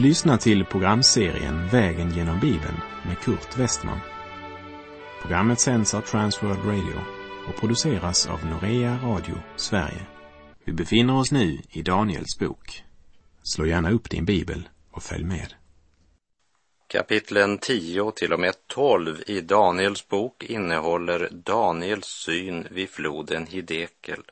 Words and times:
Du 0.00 0.06
lyssnar 0.06 0.36
till 0.36 0.64
programserien 0.64 1.68
Vägen 1.68 2.10
genom 2.10 2.40
Bibeln 2.40 2.80
med 3.06 3.18
Kurt 3.18 3.58
Westman. 3.58 3.98
Programmet 5.22 5.60
sänds 5.60 5.94
av 5.94 6.00
Transworld 6.00 6.64
Radio 6.64 7.00
och 7.48 7.60
produceras 7.60 8.26
av 8.26 8.46
Norea 8.46 8.98
Radio 9.02 9.34
Sverige. 9.56 10.06
Vi 10.64 10.72
befinner 10.72 11.18
oss 11.18 11.32
nu 11.32 11.58
i 11.70 11.82
Daniels 11.82 12.38
bok. 12.38 12.84
Slå 13.42 13.66
gärna 13.66 13.90
upp 13.90 14.10
din 14.10 14.24
bibel 14.24 14.68
och 14.90 15.02
följ 15.02 15.24
med. 15.24 15.54
Kapitlen 16.86 17.58
10 17.58 18.12
till 18.12 18.32
och 18.32 18.40
med 18.40 18.54
12 18.66 19.22
i 19.26 19.40
Daniels 19.40 20.08
bok 20.08 20.44
innehåller 20.44 21.28
Daniels 21.32 22.06
syn 22.06 22.66
vid 22.70 22.88
floden 22.88 23.46
Hidekel 23.46 24.22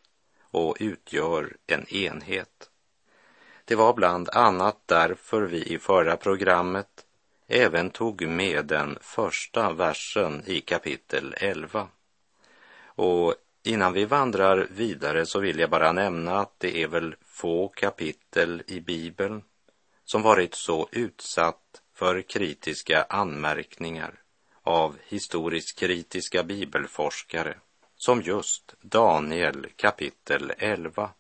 och 0.50 0.76
utgör 0.80 1.56
en 1.66 1.88
enhet. 1.94 2.68
Det 3.68 3.74
var 3.74 3.94
bland 3.94 4.28
annat 4.28 4.76
därför 4.86 5.42
vi 5.42 5.62
i 5.64 5.78
förra 5.78 6.16
programmet 6.16 7.06
även 7.46 7.90
tog 7.90 8.26
med 8.26 8.66
den 8.66 8.98
första 9.00 9.72
versen 9.72 10.42
i 10.46 10.60
kapitel 10.60 11.34
11. 11.38 11.88
Och 12.84 13.34
innan 13.62 13.92
vi 13.92 14.04
vandrar 14.04 14.68
vidare 14.70 15.26
så 15.26 15.40
vill 15.40 15.58
jag 15.58 15.70
bara 15.70 15.92
nämna 15.92 16.38
att 16.38 16.54
det 16.58 16.82
är 16.82 16.88
väl 16.88 17.16
få 17.24 17.68
kapitel 17.68 18.62
i 18.66 18.80
Bibeln 18.80 19.42
som 20.04 20.22
varit 20.22 20.54
så 20.54 20.88
utsatt 20.92 21.82
för 21.94 22.22
kritiska 22.22 23.06
anmärkningar 23.08 24.14
av 24.62 24.96
historiskt 25.08 25.78
kritiska 25.78 26.42
bibelforskare 26.42 27.54
som 27.96 28.22
just 28.22 28.74
Daniel 28.80 29.66
kapitel 29.76 30.52
11. 30.58 31.10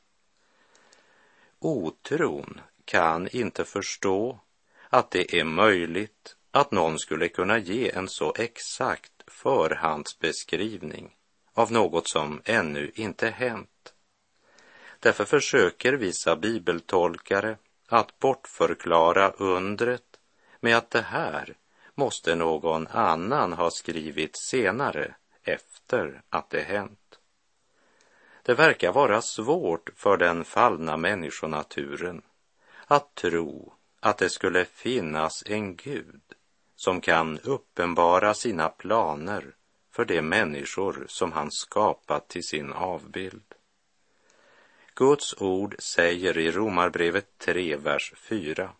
Otron 1.60 2.60
kan 2.84 3.28
inte 3.28 3.64
förstå 3.64 4.40
att 4.88 5.10
det 5.10 5.40
är 5.40 5.44
möjligt 5.44 6.36
att 6.50 6.72
någon 6.72 6.98
skulle 6.98 7.28
kunna 7.28 7.58
ge 7.58 7.90
en 7.90 8.08
så 8.08 8.34
exakt 8.38 9.12
förhandsbeskrivning 9.26 11.16
av 11.54 11.72
något 11.72 12.08
som 12.08 12.42
ännu 12.44 12.92
inte 12.94 13.28
hänt. 13.28 13.94
Därför 15.00 15.24
försöker 15.24 15.92
vissa 15.92 16.36
bibeltolkare 16.36 17.56
att 17.88 18.18
bortförklara 18.18 19.30
undret 19.30 20.20
med 20.60 20.76
att 20.76 20.90
det 20.90 21.02
här 21.02 21.56
måste 21.94 22.34
någon 22.34 22.86
annan 22.86 23.52
ha 23.52 23.70
skrivit 23.70 24.38
senare 24.38 25.14
efter 25.42 26.22
att 26.30 26.50
det 26.50 26.62
hänt. 26.62 26.97
Det 28.48 28.54
verkar 28.54 28.92
vara 28.92 29.22
svårt 29.22 29.90
för 29.96 30.16
den 30.16 30.44
fallna 30.44 30.96
människonaturen 30.96 32.22
att 32.86 33.14
tro 33.14 33.74
att 34.00 34.18
det 34.18 34.30
skulle 34.30 34.64
finnas 34.64 35.42
en 35.46 35.76
Gud 35.76 36.20
som 36.76 37.00
kan 37.00 37.38
uppenbara 37.38 38.34
sina 38.34 38.68
planer 38.68 39.54
för 39.92 40.04
de 40.04 40.22
människor 40.22 41.04
som 41.08 41.32
han 41.32 41.50
skapat 41.50 42.28
till 42.28 42.44
sin 42.44 42.72
avbild. 42.72 43.54
Guds 44.94 45.34
ord 45.40 45.74
säger 45.78 46.38
i 46.38 46.50
Romarbrevet 46.50 47.38
3, 47.38 47.76
vers 47.76 48.12
4. 48.16 48.70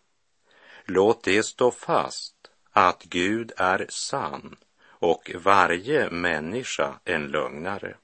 Låt 0.85 1.23
det 1.23 1.43
stå 1.43 1.71
fast 1.71 2.35
att 2.71 3.03
Gud 3.03 3.51
är 3.57 3.85
sann 3.89 4.55
och 4.83 5.31
varje 5.35 6.09
människa 6.09 6.99
en 7.03 7.27
lögnare. 7.27 7.95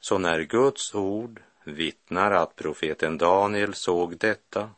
Så 0.00 0.18
när 0.18 0.40
Guds 0.40 0.94
ord 0.94 1.42
vittnar 1.64 2.30
att 2.30 2.56
profeten 2.56 3.18
Daniel 3.18 3.74
såg 3.74 4.18
detta, 4.18 4.70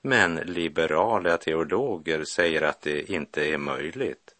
men 0.00 0.34
liberala 0.34 1.38
teologer 1.38 2.24
säger 2.24 2.62
att 2.62 2.80
det 2.80 3.10
inte 3.10 3.44
är 3.44 3.58
möjligt, 3.58 4.34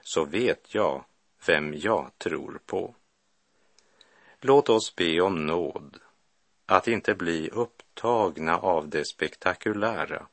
så 0.00 0.24
vet 0.24 0.74
jag 0.74 1.04
vem 1.46 1.74
jag 1.78 2.10
tror 2.18 2.60
på. 2.66 2.94
Låt 4.40 4.68
oss 4.68 4.96
be 4.96 5.20
om 5.20 5.46
nåd 5.46 5.98
att 6.66 6.88
inte 6.88 7.14
bli 7.14 7.48
upptagna 7.48 8.58
av 8.58 8.88
det 8.88 9.04
spektakulära 9.04 10.26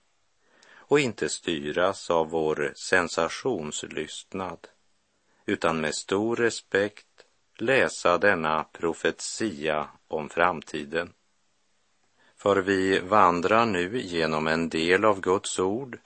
och 0.71 0.99
inte 0.99 1.29
styras 1.29 2.09
av 2.09 2.29
vår 2.29 2.73
sensationslystnad 2.75 4.67
utan 5.45 5.81
med 5.81 5.95
stor 5.95 6.35
respekt 6.35 7.08
läsa 7.61 8.17
denna 8.17 8.63
profetia 8.63 9.87
om 10.07 10.29
framtiden. 10.29 11.13
För 12.37 12.57
vi 12.57 12.99
vandrar 12.99 13.65
nu 13.65 14.01
genom 14.01 14.47
en 14.47 14.69
del 14.69 15.05
av 15.05 15.21
Guds 15.21 15.59
ord 15.59 15.99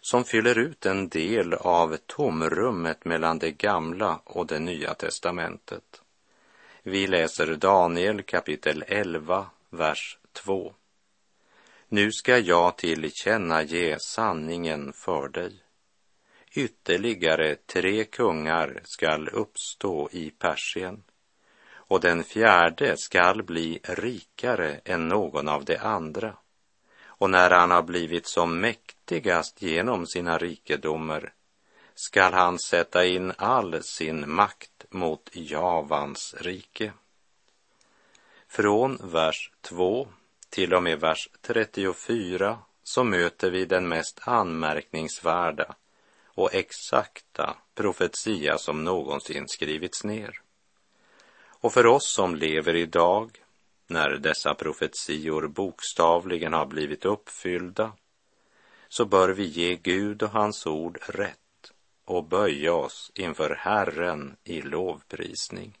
som 0.00 0.24
fyller 0.24 0.58
ut 0.58 0.86
en 0.86 1.08
del 1.08 1.54
av 1.54 1.96
tomrummet 2.06 3.04
mellan 3.04 3.38
det 3.38 3.50
gamla 3.50 4.20
och 4.24 4.46
det 4.46 4.58
nya 4.58 4.94
testamentet. 4.94 6.02
Vi 6.82 7.06
läser 7.06 7.56
Daniel 7.56 8.22
kapitel 8.22 8.84
11, 8.86 9.46
vers 9.70 10.18
2. 10.32 10.74
Nu 11.88 12.12
ska 12.12 12.38
jag 12.38 12.76
tillkännage 12.76 13.96
sanningen 14.00 14.92
för 14.92 15.28
dig. 15.28 15.62
Ytterligare 16.54 17.54
tre 17.54 18.04
kungar 18.04 18.80
skall 18.84 19.28
uppstå 19.28 20.08
i 20.12 20.30
Persien 20.30 21.02
och 21.72 22.00
den 22.00 22.24
fjärde 22.24 22.96
skall 22.96 23.42
bli 23.42 23.80
rikare 23.82 24.80
än 24.84 25.08
någon 25.08 25.48
av 25.48 25.64
de 25.64 25.76
andra. 25.76 26.36
Och 27.04 27.30
när 27.30 27.50
han 27.50 27.70
har 27.70 27.82
blivit 27.82 28.26
som 28.26 28.60
mäktigast 28.60 29.62
genom 29.62 30.06
sina 30.06 30.38
rikedomar 30.38 31.32
skall 31.94 32.32
han 32.32 32.58
sätta 32.58 33.06
in 33.06 33.32
all 33.38 33.82
sin 33.82 34.30
makt 34.30 34.84
mot 34.90 35.30
Javans 35.32 36.34
rike. 36.38 36.92
Från 38.48 38.98
vers 39.02 39.52
2 39.60 40.08
till 40.50 40.74
och 40.74 40.82
med 40.82 41.00
vers 41.00 41.28
34 41.40 42.58
så 42.82 43.04
möter 43.04 43.50
vi 43.50 43.64
den 43.64 43.88
mest 43.88 44.20
anmärkningsvärda 44.24 45.74
och 46.34 46.54
exakta 46.54 47.56
profetia 47.74 48.58
som 48.58 48.84
någonsin 48.84 49.48
skrivits 49.48 50.04
ner. 50.04 50.40
Och 51.60 51.72
för 51.72 51.86
oss 51.86 52.12
som 52.12 52.34
lever 52.34 52.76
idag, 52.76 53.42
när 53.86 54.10
dessa 54.10 54.54
profetior 54.54 55.48
bokstavligen 55.48 56.52
har 56.52 56.66
blivit 56.66 57.04
uppfyllda, 57.04 57.92
så 58.88 59.04
bör 59.04 59.28
vi 59.28 59.44
ge 59.44 59.76
Gud 59.76 60.22
och 60.22 60.30
hans 60.30 60.66
ord 60.66 60.98
rätt 61.02 61.72
och 62.04 62.24
böja 62.24 62.74
oss 62.74 63.12
inför 63.14 63.54
Herren 63.54 64.36
i 64.44 64.62
lovprisning. 64.62 65.78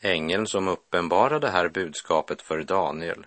Ängeln 0.00 0.46
som 0.46 0.68
uppenbarade 0.68 1.46
det 1.46 1.50
här 1.50 1.68
budskapet 1.68 2.42
för 2.42 2.62
Daniel, 2.62 3.26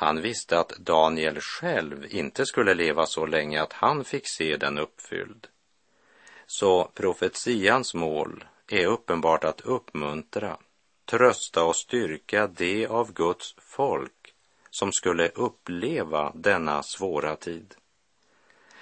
han 0.00 0.22
visste 0.22 0.58
att 0.58 0.68
Daniel 0.68 1.40
själv 1.40 2.06
inte 2.10 2.46
skulle 2.46 2.74
leva 2.74 3.06
så 3.06 3.26
länge 3.26 3.62
att 3.62 3.72
han 3.72 4.04
fick 4.04 4.28
se 4.28 4.56
den 4.56 4.78
uppfylld. 4.78 5.46
Så 6.46 6.90
profetians 6.94 7.94
mål 7.94 8.44
är 8.68 8.86
uppenbart 8.86 9.44
att 9.44 9.60
uppmuntra, 9.60 10.56
trösta 11.04 11.64
och 11.64 11.76
styrka 11.76 12.46
det 12.46 12.86
av 12.86 13.12
Guds 13.12 13.54
folk 13.58 14.34
som 14.70 14.92
skulle 14.92 15.28
uppleva 15.28 16.32
denna 16.34 16.82
svåra 16.82 17.36
tid. 17.36 17.74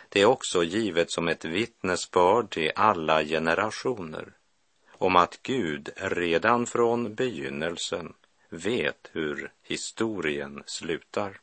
Det 0.08 0.20
är 0.20 0.26
också 0.26 0.64
givet 0.64 1.10
som 1.10 1.28
ett 1.28 1.44
vittnesbörd 1.44 2.50
till 2.50 2.72
alla 2.74 3.24
generationer 3.24 4.32
om 4.92 5.16
att 5.16 5.42
Gud 5.42 5.90
redan 5.96 6.66
från 6.66 7.14
begynnelsen 7.14 8.14
vet 8.56 9.10
hur 9.12 9.52
historien 9.62 10.62
slutar. 10.66 11.40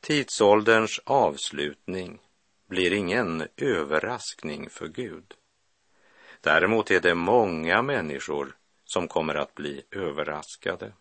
Tidsålderns 0.00 1.00
avslutning 1.04 2.18
blir 2.68 2.92
ingen 2.92 3.48
överraskning 3.56 4.70
för 4.70 4.88
Gud. 4.88 5.34
Däremot 6.40 6.90
är 6.90 7.00
det 7.00 7.14
många 7.14 7.82
människor 7.82 8.56
som 8.84 9.08
kommer 9.08 9.34
att 9.34 9.54
bli 9.54 9.82
överraskade. 9.90 10.92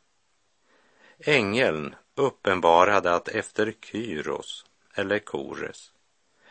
Ängeln 1.20 1.96
uppenbarade 2.16 3.14
att 3.14 3.28
efter 3.28 3.74
Kyros 3.82 4.66
eller 4.94 5.20
Kores 5.20 5.92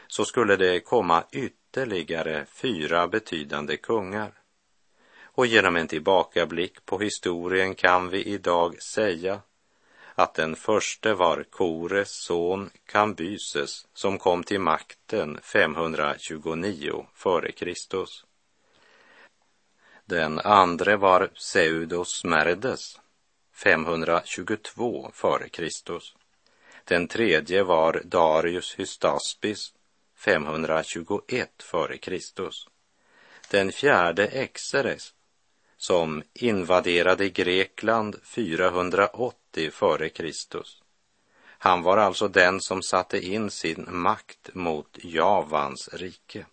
så 0.07 0.25
skulle 0.25 0.57
det 0.57 0.81
komma 0.81 1.25
ytterligare 1.33 2.47
fyra 2.47 3.09
betydande 3.09 3.77
kungar. 3.77 4.40
Och 5.41 5.47
genom 5.47 5.77
en 5.77 5.89
tillbakablick 5.89 6.87
på 6.87 6.99
historien 6.99 7.75
kan 7.75 8.09
vi 8.09 8.25
idag 8.25 8.83
säga 8.83 9.41
att 10.15 10.35
den 10.35 10.57
första 10.57 11.15
var 11.15 11.45
Kores 11.51 12.11
son 12.11 12.71
Kambyses 12.87 13.87
som 13.95 14.19
kom 14.19 14.45
till 14.45 14.61
makten 14.61 15.39
529 15.43 17.07
före 17.15 17.53
Kristus. 17.53 18.25
Den 20.05 20.39
andra 20.39 20.97
var 20.97 21.27
Pseudos 21.27 22.25
Merdes 22.25 23.01
522 23.53 25.11
före 25.15 25.49
Kristus. 25.49 26.15
Den 26.85 27.09
tredje 27.09 27.63
var 27.63 28.03
Darius 28.05 28.75
Hystaspis 28.75 29.73
521 30.17 31.51
f.Kr. 31.59 32.19
Den 33.51 33.73
fjärde 33.73 34.27
Exeres 34.27 35.15
som 35.81 36.23
invaderade 36.35 37.29
Grekland 37.29 38.17
480 38.23 39.69
f.Kr. 39.69 40.33
Han 41.59 41.83
var 41.83 41.97
alltså 41.97 42.29
den 42.29 42.61
som 42.61 42.83
satte 42.83 43.27
in 43.27 43.51
sin 43.51 43.87
makt 43.89 44.55
mot 44.55 44.99
Javans 45.03 45.89
rike. 45.93 46.47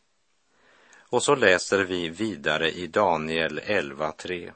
Och 1.10 1.24
så 1.24 1.36
läser 1.36 1.84
vi 1.84 2.10
vidare 2.10 2.72
i 2.72 2.88
Daniel 2.88 3.60
11.3. 3.60 4.52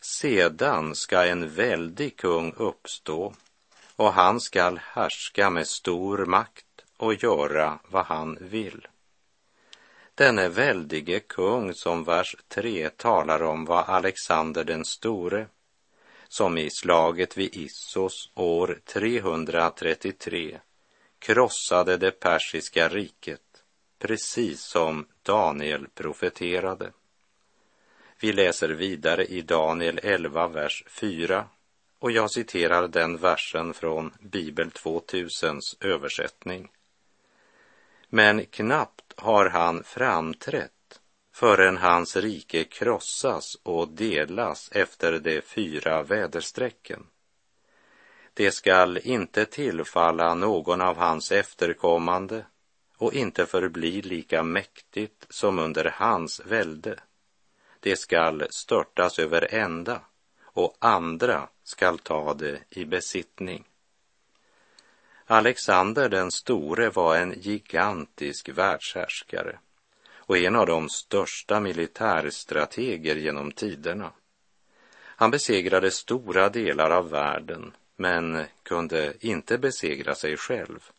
Sedan 0.00 0.94
ska 0.94 1.24
en 1.24 1.54
väldig 1.54 2.16
kung 2.16 2.52
uppstå 2.52 3.34
och 3.96 4.12
han 4.12 4.40
skall 4.40 4.80
härska 4.82 5.50
med 5.50 5.66
stor 5.66 6.26
makt 6.26 6.84
och 6.96 7.14
göra 7.14 7.78
vad 7.88 8.04
han 8.04 8.38
vill. 8.40 8.88
Denne 10.18 10.48
väldige 10.48 11.20
kung 11.20 11.74
som 11.74 12.04
vers 12.04 12.36
3 12.48 12.90
talar 12.90 13.42
om 13.42 13.64
var 13.64 13.82
Alexander 13.82 14.64
den 14.64 14.84
store, 14.84 15.46
som 16.28 16.58
i 16.58 16.70
slaget 16.70 17.36
vid 17.36 17.56
Issos 17.56 18.30
år 18.34 18.80
333 18.84 20.60
krossade 21.18 21.96
det 21.96 22.10
persiska 22.10 22.88
riket, 22.88 23.62
precis 23.98 24.62
som 24.62 25.06
Daniel 25.22 25.86
profeterade. 25.94 26.92
Vi 28.20 28.32
läser 28.32 28.68
vidare 28.68 29.24
i 29.24 29.42
Daniel 29.42 30.00
11, 30.02 30.48
vers 30.48 30.84
4 30.88 31.48
och 31.98 32.10
jag 32.10 32.30
citerar 32.30 32.88
den 32.88 33.16
versen 33.16 33.74
från 33.74 34.14
Bibel 34.20 34.70
2000s 34.70 35.76
översättning. 35.80 36.68
Men 38.08 38.46
knappt 38.46 39.07
har 39.20 39.46
han 39.50 39.84
framträtt 39.84 41.00
förrän 41.34 41.76
hans 41.76 42.16
rike 42.16 42.64
krossas 42.64 43.56
och 43.62 43.88
delas 43.88 44.68
efter 44.72 45.18
de 45.18 45.40
fyra 45.40 46.02
väderstrecken. 46.02 47.06
Det 48.34 48.50
skall 48.50 48.98
inte 48.98 49.44
tillfalla 49.44 50.34
någon 50.34 50.80
av 50.80 50.96
hans 50.96 51.32
efterkommande 51.32 52.46
och 52.96 53.14
inte 53.14 53.46
förbli 53.46 54.02
lika 54.02 54.42
mäktigt 54.42 55.26
som 55.30 55.58
under 55.58 55.84
hans 55.84 56.40
välde. 56.44 57.00
Det 57.80 57.96
skall 57.96 58.46
störtas 58.50 59.18
över 59.18 59.54
ända 59.54 60.00
och 60.42 60.76
andra 60.78 61.48
skall 61.62 61.98
ta 61.98 62.34
det 62.34 62.60
i 62.70 62.84
besittning. 62.84 63.64
Alexander 65.30 66.08
den 66.08 66.30
store 66.30 66.90
var 66.90 67.16
en 67.16 67.34
gigantisk 67.40 68.48
världshärskare 68.48 69.58
och 70.16 70.38
en 70.38 70.56
av 70.56 70.66
de 70.66 70.88
största 70.88 71.60
militärstrateger 71.60 73.16
genom 73.16 73.52
tiderna. 73.52 74.12
Han 74.96 75.30
besegrade 75.30 75.90
stora 75.90 76.48
delar 76.48 76.90
av 76.90 77.10
världen 77.10 77.72
men 77.96 78.44
kunde 78.62 79.14
inte 79.20 79.58
besegra 79.58 80.14
sig 80.14 80.36
själv. 80.36 80.90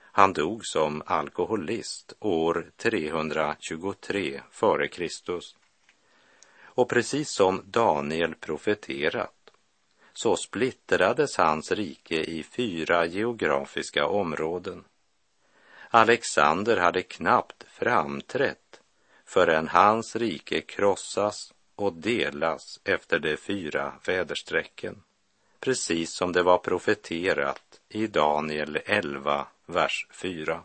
Han 0.00 0.32
dog 0.32 0.66
som 0.66 1.02
alkoholist 1.06 2.12
år 2.18 2.70
323 2.76 4.40
f.Kr. 4.52 5.40
Och 6.64 6.88
precis 6.88 7.30
som 7.30 7.62
Daniel 7.66 8.34
profeterat 8.34 9.35
så 10.16 10.36
splittrades 10.36 11.36
hans 11.36 11.72
rike 11.72 12.20
i 12.24 12.42
fyra 12.42 13.06
geografiska 13.06 14.06
områden. 14.06 14.84
Alexander 15.90 16.76
hade 16.76 17.02
knappt 17.02 17.64
framträtt 17.68 18.80
förrän 19.24 19.68
hans 19.68 20.16
rike 20.16 20.60
krossas 20.60 21.54
och 21.74 21.92
delas 21.92 22.80
efter 22.84 23.18
de 23.18 23.36
fyra 23.36 23.92
väderstrecken, 24.06 25.02
precis 25.60 26.16
som 26.16 26.32
det 26.32 26.42
var 26.42 26.58
profeterat 26.58 27.80
i 27.88 28.06
Daniel 28.06 28.78
11, 28.84 29.46
vers 29.66 30.06
4. 30.10 30.62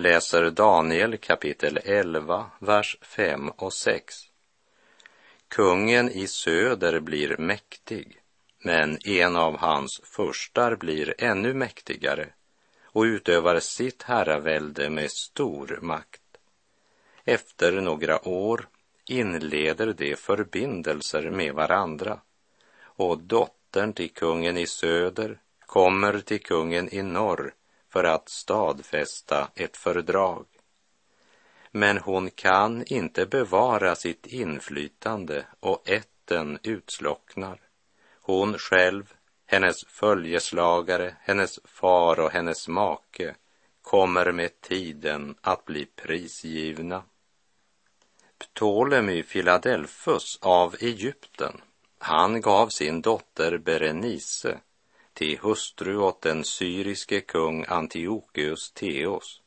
Läser 0.00 0.50
Daniel 0.50 1.16
kapitel 1.16 1.78
11, 1.84 2.50
vers 2.58 2.96
5 3.02 3.48
och 3.48 3.72
6. 3.72 4.14
Kungen 5.48 6.10
i 6.10 6.26
söder 6.26 7.00
blir 7.00 7.36
mäktig, 7.36 8.20
men 8.64 8.98
en 9.04 9.36
av 9.36 9.56
hans 9.58 10.00
furstar 10.04 10.76
blir 10.76 11.14
ännu 11.18 11.54
mäktigare 11.54 12.28
och 12.84 13.02
utövar 13.02 13.60
sitt 13.60 14.02
herravälde 14.02 14.90
med 14.90 15.10
stor 15.10 15.78
makt. 15.82 16.22
Efter 17.24 17.72
några 17.72 18.28
år 18.28 18.68
inleder 19.08 19.92
de 19.92 20.16
förbindelser 20.16 21.30
med 21.30 21.54
varandra 21.54 22.20
och 22.82 23.18
dottern 23.18 23.92
till 23.92 24.10
kungen 24.10 24.56
i 24.56 24.66
söder 24.66 25.38
kommer 25.66 26.20
till 26.20 26.42
kungen 26.42 26.94
i 26.94 27.02
norr 27.02 27.54
för 27.90 28.04
att 28.04 28.28
stadfästa 28.28 29.48
ett 29.54 29.76
fördrag. 29.76 30.46
Men 31.70 31.98
hon 31.98 32.30
kan 32.30 32.84
inte 32.86 33.26
bevara 33.26 33.94
sitt 33.94 34.26
inflytande 34.26 35.46
och 35.60 35.88
ätten 35.88 36.58
utslocknar. 36.62 37.60
Hon 38.20 38.58
själv, 38.58 39.14
hennes 39.46 39.84
följeslagare, 39.84 41.16
hennes 41.20 41.60
far 41.64 42.20
och 42.20 42.30
hennes 42.30 42.68
make 42.68 43.34
kommer 43.82 44.32
med 44.32 44.60
tiden 44.60 45.34
att 45.40 45.64
bli 45.64 45.86
prisgivna. 45.86 47.02
Ptolemy 48.38 49.22
Filadelfus 49.22 50.38
av 50.40 50.76
Egypten, 50.80 51.60
han 51.98 52.40
gav 52.40 52.68
sin 52.68 53.00
dotter 53.00 53.58
Berenice 53.58 54.58
till 55.14 55.38
hustru 55.38 55.96
åt 55.96 56.22
den 56.22 56.44
syriske 56.44 57.20
kung 57.20 57.64
Antiochus 57.68 58.72
Theos 58.72 59.40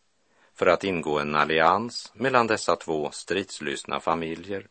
för 0.55 0.65
att 0.65 0.84
ingå 0.84 1.20
en 1.20 1.36
allians 1.36 2.12
mellan 2.15 2.48
dessa 2.48 2.75
två 2.75 3.12
stridslystna 3.12 4.00
familjer. 4.00 4.67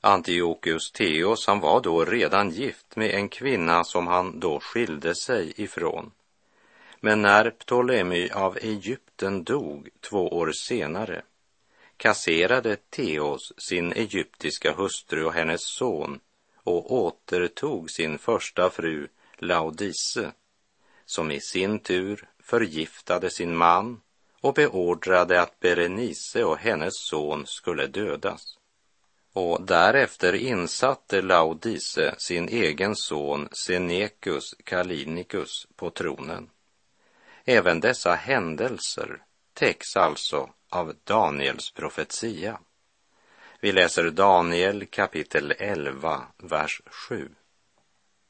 Antiochus 0.00 0.92
Theos, 0.92 1.46
han 1.46 1.60
var 1.60 1.80
då 1.80 2.04
redan 2.04 2.50
gift 2.50 2.96
med 2.96 3.10
en 3.10 3.28
kvinna 3.28 3.84
som 3.84 4.06
han 4.06 4.40
då 4.40 4.60
skilde 4.60 5.14
sig 5.14 5.52
ifrån. 5.56 6.10
Men 7.00 7.22
när 7.22 7.50
Ptolemy 7.50 8.28
av 8.30 8.56
Egypten 8.56 9.44
dog 9.44 9.88
två 10.00 10.28
år 10.28 10.52
senare 10.52 11.22
kasserade 11.96 12.76
Theos 12.76 13.52
sin 13.58 13.92
egyptiska 13.92 14.72
hustru 14.72 15.24
och 15.24 15.32
hennes 15.32 15.62
son 15.62 16.20
och 16.54 16.92
återtog 16.92 17.90
sin 17.90 18.18
första 18.18 18.70
fru 18.70 19.08
Laodice, 19.44 20.32
som 21.04 21.30
i 21.30 21.40
sin 21.40 21.78
tur 21.78 22.28
förgiftade 22.42 23.30
sin 23.30 23.56
man 23.56 24.00
och 24.40 24.54
beordrade 24.54 25.40
att 25.40 25.60
Berenice 25.60 26.44
och 26.44 26.58
hennes 26.58 26.92
son 26.94 27.46
skulle 27.46 27.86
dödas. 27.86 28.58
Och 29.32 29.62
därefter 29.62 30.34
insatte 30.34 31.22
Laodice 31.22 32.14
sin 32.18 32.48
egen 32.48 32.96
son 32.96 33.48
Senecus 33.52 34.54
Kalinicus 34.64 35.66
på 35.76 35.90
tronen. 35.90 36.50
Även 37.44 37.80
dessa 37.80 38.14
händelser 38.14 39.22
täcks 39.54 39.96
alltså 39.96 40.50
av 40.70 40.94
Daniels 41.04 41.70
profetia. 41.70 42.60
Vi 43.60 43.72
läser 43.72 44.10
Daniel 44.10 44.86
kapitel 44.86 45.54
11, 45.58 46.26
vers 46.36 46.82
7. 46.86 47.28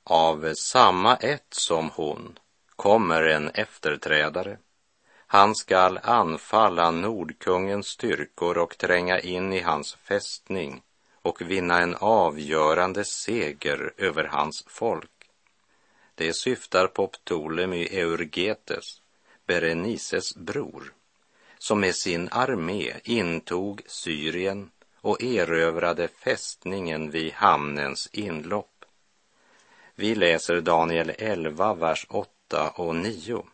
Av 0.06 0.54
samma 0.54 1.16
ett 1.16 1.46
som 1.50 1.90
hon 1.90 2.38
kommer 2.76 3.23
en 3.23 3.49
efterträdare. 3.49 4.58
Han 5.26 5.54
skall 5.54 5.99
anfalla 6.02 6.90
Nordkungens 6.90 7.87
styrkor 7.87 8.58
och 8.58 8.78
tränga 8.78 9.20
in 9.20 9.52
i 9.52 9.61
hans 9.61 9.94
fästning 9.94 10.82
och 11.23 11.42
vinna 11.42 11.80
en 11.80 11.94
avgörande 11.94 13.04
seger 13.04 13.92
över 13.96 14.25
hans 14.25 14.64
folk. 14.66 15.30
Det 16.14 16.32
syftar 16.32 16.87
på 16.87 17.06
Ptolemy 17.06 17.84
Eurgetes, 17.84 19.02
Berenices 19.46 20.37
bror, 20.37 20.92
som 21.58 21.80
med 21.80 21.94
sin 21.94 22.28
armé 22.32 22.92
intog 23.04 23.82
Syrien 23.87 24.70
och 25.00 25.23
erövrade 25.23 26.08
fästningen 26.08 27.11
vid 27.11 27.32
hamnens 27.32 28.08
inlopp. 28.12 28.73
Vi 29.96 30.14
läser 30.14 30.60
Daniel 30.60 31.12
11, 31.18 31.74
vers 31.74 32.06
8 32.08 32.70
och 32.70 32.96
9. 32.96 33.44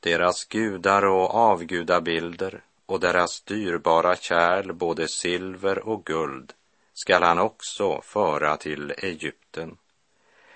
Deras 0.00 0.44
gudar 0.44 1.04
och 1.04 1.34
avgudabilder 1.34 2.62
och 2.86 3.00
deras 3.00 3.40
dyrbara 3.40 4.16
kärl, 4.16 4.72
både 4.72 5.08
silver 5.08 5.88
och 5.88 6.04
guld, 6.04 6.52
skall 6.92 7.22
han 7.22 7.38
också 7.38 8.00
föra 8.00 8.56
till 8.56 8.94
Egypten. 8.98 9.76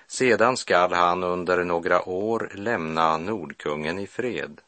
Sedan 0.06 0.56
skall 0.56 0.92
han 0.92 1.25
under 1.25 1.64
några 1.64 2.08
år 2.08 2.52
lämna 2.54 3.18
Nordkungen 3.18 3.99
i 3.99 4.06
fred. 4.06 4.61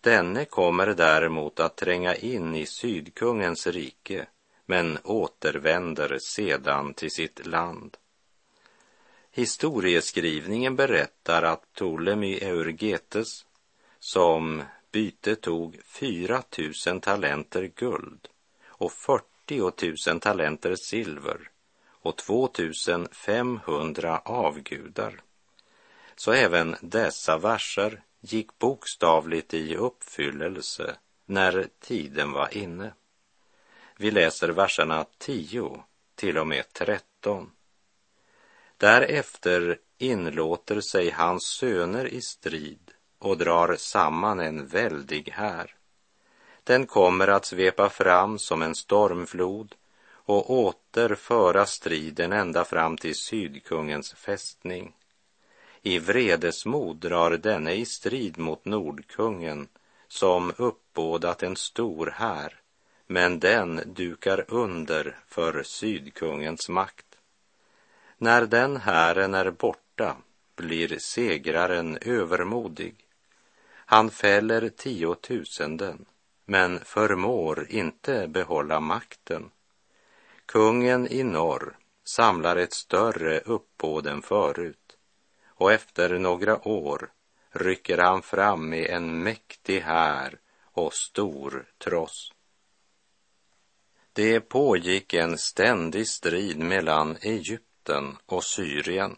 Denne 0.00 0.44
kommer 0.44 0.86
däremot 0.86 1.60
att 1.60 1.76
tränga 1.76 2.14
in 2.14 2.54
i 2.54 2.66
Sydkungens 2.66 3.66
rike, 3.66 4.26
men 4.66 4.98
återvänder 5.04 6.18
sedan 6.18 6.94
till 6.94 7.10
sitt 7.10 7.46
land. 7.46 7.96
Historieskrivningen 9.34 10.76
berättar 10.76 11.42
att 11.42 11.72
Ptolemy 11.72 12.34
Eurgetes, 12.34 13.46
som 13.98 14.62
byte 14.90 15.36
tog 15.36 15.80
4 15.84 16.42
000 16.86 17.00
talenter 17.00 17.70
guld 17.74 18.28
och 18.66 18.92
40 18.92 20.10
000 20.10 20.20
talenter 20.20 20.74
silver 20.76 21.50
och 21.88 22.16
2 22.16 22.50
500 23.12 24.18
avgudar. 24.18 25.20
Så 26.16 26.32
även 26.32 26.76
dessa 26.80 27.38
verser 27.38 28.02
gick 28.20 28.58
bokstavligt 28.58 29.54
i 29.54 29.76
uppfyllelse 29.76 30.96
när 31.26 31.68
tiden 31.80 32.32
var 32.32 32.56
inne. 32.56 32.92
Vi 33.96 34.10
läser 34.10 34.48
verserna 34.48 35.06
10 35.18 35.82
till 36.14 36.38
och 36.38 36.46
med 36.46 36.72
13. 36.72 37.50
Därefter 38.82 39.78
inlåter 39.98 40.80
sig 40.80 41.10
hans 41.10 41.44
söner 41.44 42.06
i 42.06 42.20
strid 42.20 42.90
och 43.18 43.38
drar 43.38 43.76
samman 43.78 44.40
en 44.40 44.66
väldig 44.66 45.30
här. 45.30 45.74
Den 46.64 46.86
kommer 46.86 47.28
att 47.28 47.46
svepa 47.46 47.88
fram 47.88 48.38
som 48.38 48.62
en 48.62 48.74
stormflod 48.74 49.74
och 50.08 50.50
återföra 50.50 51.66
striden 51.66 52.32
ända 52.32 52.64
fram 52.64 52.96
till 52.96 53.14
Sydkungens 53.14 54.12
fästning. 54.12 54.92
I 55.82 55.98
vredesmod 55.98 56.96
drar 56.96 57.30
denne 57.30 57.72
i 57.72 57.84
strid 57.84 58.38
mot 58.38 58.64
Nordkungen 58.64 59.68
som 60.08 60.52
uppbådat 60.56 61.42
en 61.42 61.56
stor 61.56 62.14
här, 62.16 62.60
men 63.06 63.40
den 63.40 63.80
dukar 63.86 64.44
under 64.48 65.18
för 65.28 65.62
Sydkungens 65.62 66.68
makt. 66.68 67.11
När 68.22 68.46
den 68.46 68.76
hären 68.76 69.34
är 69.34 69.50
borta 69.50 70.16
blir 70.56 70.98
segraren 70.98 71.98
övermodig. 72.00 72.94
Han 73.68 74.10
fäller 74.10 74.68
tiotusenden, 74.68 76.04
men 76.44 76.80
förmår 76.84 77.66
inte 77.70 78.28
behålla 78.28 78.80
makten. 78.80 79.50
Kungen 80.46 81.06
i 81.12 81.22
norr 81.24 81.76
samlar 82.04 82.56
ett 82.56 82.72
större 82.72 83.40
uppbåd 83.40 84.06
än 84.06 84.22
förut 84.22 84.96
och 85.46 85.72
efter 85.72 86.18
några 86.18 86.68
år 86.68 87.10
rycker 87.50 87.98
han 87.98 88.22
fram 88.22 88.68
med 88.68 88.86
en 88.86 89.22
mäktig 89.22 89.80
här 89.80 90.38
och 90.62 90.94
stor 90.94 91.66
tross. 91.78 92.32
Det 94.12 94.40
pågick 94.40 95.14
en 95.14 95.38
ständig 95.38 96.08
strid 96.08 96.58
mellan 96.58 97.16
Egypten 97.20 97.71
och 98.26 98.44
Syrien. 98.44 99.16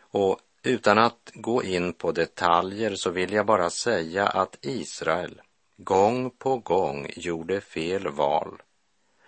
Och 0.00 0.40
utan 0.62 0.98
att 0.98 1.30
gå 1.34 1.62
in 1.62 1.92
på 1.92 2.12
detaljer 2.12 2.94
så 2.94 3.10
vill 3.10 3.32
jag 3.32 3.46
bara 3.46 3.70
säga 3.70 4.26
att 4.26 4.58
Israel 4.60 5.40
gång 5.76 6.30
på 6.30 6.58
gång 6.58 7.10
gjorde 7.16 7.60
fel 7.60 8.08
val 8.08 8.62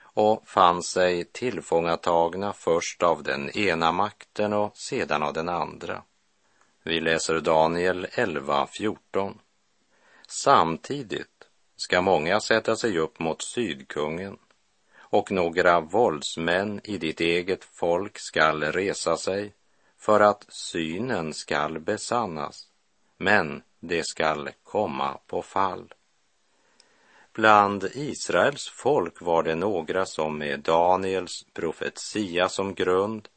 och 0.02 0.49
fann 0.49 0.83
sig 0.83 1.25
tillfångatagna 1.25 2.52
först 2.52 3.02
av 3.02 3.23
den 3.23 3.59
ena 3.59 3.93
makten 3.93 4.52
och 4.52 4.76
sedan 4.76 5.23
av 5.23 5.33
den 5.33 5.49
andra. 5.49 6.02
Vi 6.83 7.00
läser 7.00 7.40
Daniel 7.40 8.07
11.14. 8.07 9.35
Samtidigt 10.28 11.49
ska 11.76 12.02
många 12.02 12.40
sätta 12.40 12.76
sig 12.76 12.99
upp 12.99 13.19
mot 13.19 13.43
Sydkungen 13.43 14.38
och 15.11 15.31
några 15.31 15.81
våldsmän 15.81 16.81
i 16.85 16.99
ditt 16.99 17.21
eget 17.21 17.65
folk 17.65 18.19
skall 18.19 18.63
resa 18.63 19.17
sig 19.17 19.55
för 19.99 20.21
att 20.21 20.47
synen 20.49 21.35
skall 21.35 21.79
besannas, 21.79 22.69
men 23.17 23.63
det 23.81 24.07
skall 24.07 24.51
komma 24.63 25.19
på 25.27 25.43
fall. 25.43 25.95
Bland 27.33 27.85
Israels 27.95 28.69
folk 28.69 29.21
var 29.21 29.43
det 29.43 29.55
några 29.55 30.07
som 30.07 30.39
med 30.39 30.61
Daniels 30.61 31.47
profetia 31.53 32.49
som 32.49 32.75
grund 32.75 33.29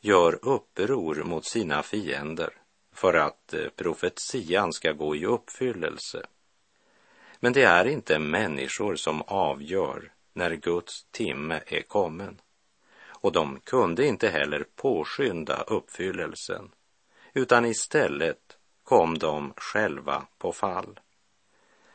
gör 0.00 0.38
uppror 0.42 1.22
mot 1.24 1.44
sina 1.44 1.82
fiender 1.82 2.50
för 2.92 3.14
att 3.14 3.54
eh, 3.54 3.68
profetian 3.76 4.72
ska 4.72 4.92
gå 4.92 5.16
i 5.16 5.26
uppfyllelse. 5.26 6.26
Men 7.40 7.52
det 7.52 7.62
är 7.62 7.84
inte 7.84 8.18
människor 8.18 8.96
som 8.96 9.22
avgör 9.22 10.12
när 10.40 10.54
Guds 10.54 11.06
timme 11.10 11.60
är 11.66 11.82
kommen. 11.82 12.40
Och 13.02 13.32
de 13.32 13.60
kunde 13.64 14.06
inte 14.06 14.28
heller 14.28 14.66
påskynda 14.76 15.62
uppfyllelsen, 15.62 16.70
utan 17.34 17.64
istället 17.64 18.58
kom 18.84 19.18
de 19.18 19.52
själva 19.56 20.26
på 20.38 20.52
fall. 20.52 21.00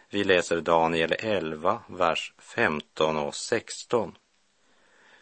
Vi 0.09 0.23
läser 0.23 0.61
Daniel 0.61 1.15
11, 1.19 1.81
vers 1.87 2.33
15 2.37 3.17
och 3.17 3.35
16. 3.35 4.17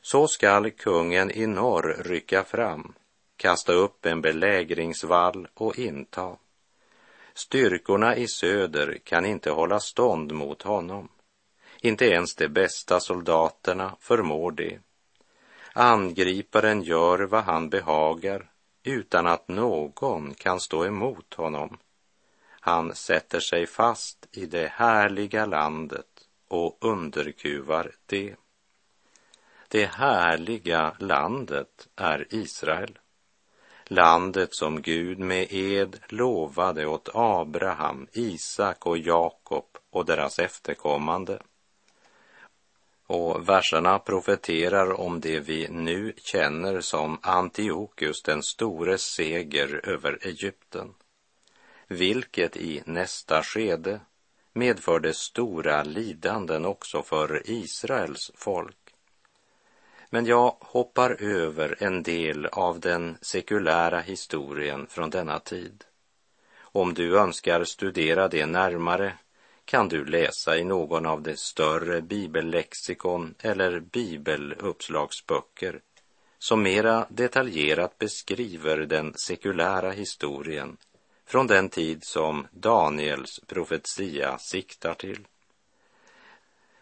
Så 0.01 0.27
skall 0.27 0.71
kungen 0.71 1.31
i 1.31 1.47
norr 1.47 2.03
rycka 2.05 2.43
fram, 2.43 2.93
kasta 3.37 3.73
upp 3.73 4.05
en 4.05 4.21
belägringsvall 4.21 5.47
och 5.53 5.79
inta. 5.79 6.37
Styrkorna 7.33 8.15
i 8.15 8.27
söder 8.27 8.97
kan 9.03 9.25
inte 9.25 9.51
hålla 9.51 9.79
stånd 9.79 10.31
mot 10.31 10.61
honom. 10.61 11.09
Inte 11.85 12.05
ens 12.05 12.35
de 12.35 12.47
bästa 12.47 12.99
soldaterna 12.99 13.95
förmår 13.99 14.51
det. 14.51 14.79
Angriparen 15.73 16.81
gör 16.81 17.19
vad 17.19 17.43
han 17.43 17.69
behagar 17.69 18.51
utan 18.83 19.27
att 19.27 19.47
någon 19.47 20.33
kan 20.33 20.59
stå 20.59 20.85
emot 20.85 21.33
honom. 21.33 21.77
Han 22.59 22.95
sätter 22.95 23.39
sig 23.39 23.67
fast 23.67 24.27
i 24.31 24.45
det 24.45 24.67
härliga 24.67 25.45
landet 25.45 26.07
och 26.47 26.77
underkuvar 26.81 27.91
det. 28.05 28.35
Det 29.67 29.85
härliga 29.85 30.95
landet 30.99 31.87
är 31.95 32.27
Israel. 32.29 32.99
Landet 33.85 34.55
som 34.55 34.81
Gud 34.81 35.19
med 35.19 35.47
ed 35.49 35.99
lovade 36.07 36.85
åt 36.85 37.09
Abraham, 37.13 38.07
Isak 38.11 38.85
och 38.85 38.97
Jakob 38.97 39.65
och 39.89 40.05
deras 40.05 40.39
efterkommande. 40.39 41.39
Och 43.13 43.49
verserna 43.49 43.99
profeterar 43.99 45.01
om 45.01 45.19
det 45.19 45.39
vi 45.39 45.67
nu 45.69 46.13
känner 46.17 46.81
som 46.81 47.19
Antiochus 47.21 48.23
den 48.23 48.43
stores 48.43 49.01
seger 49.01 49.81
över 49.83 50.19
Egypten 50.21 50.93
vilket 51.87 52.57
i 52.57 52.83
nästa 52.85 53.43
skede 53.43 53.99
medförde 54.53 55.13
stora 55.13 55.83
lidanden 55.83 56.65
också 56.65 57.03
för 57.03 57.41
Israels 57.45 58.31
folk. 58.35 58.77
Men 60.09 60.25
jag 60.25 60.55
hoppar 60.59 61.21
över 61.21 61.75
en 61.79 62.03
del 62.03 62.45
av 62.45 62.79
den 62.79 63.17
sekulära 63.21 63.99
historien 63.99 64.87
från 64.89 65.09
denna 65.09 65.39
tid. 65.39 65.83
Om 66.59 66.93
du 66.93 67.19
önskar 67.19 67.63
studera 67.63 68.27
det 68.27 68.45
närmare 68.45 69.13
kan 69.73 69.87
du 69.87 70.05
läsa 70.05 70.57
i 70.57 70.63
någon 70.63 71.05
av 71.05 71.21
de 71.21 71.37
större 71.37 72.01
bibellexikon 72.01 73.35
eller 73.39 73.79
bibeluppslagsböcker 73.79 75.81
som 76.39 76.63
mera 76.63 77.07
detaljerat 77.09 77.97
beskriver 77.97 78.77
den 78.77 79.13
sekulära 79.27 79.91
historien 79.91 80.77
från 81.25 81.47
den 81.47 81.69
tid 81.69 82.03
som 82.03 82.47
Daniels 82.51 83.39
profetia 83.47 84.37
siktar 84.37 84.93
till. 84.93 85.27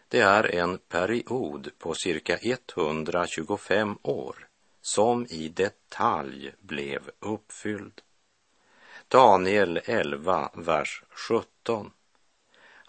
Det 0.08 0.20
är 0.20 0.54
en 0.54 0.78
period 0.78 1.70
på 1.78 1.94
cirka 1.94 2.38
125 2.42 3.98
år 4.02 4.48
som 4.80 5.26
i 5.26 5.48
detalj 5.48 6.52
blev 6.60 7.10
uppfylld. 7.20 8.00
Daniel 9.08 9.80
11, 9.84 10.50
vers 10.54 11.02
17. 11.10 11.90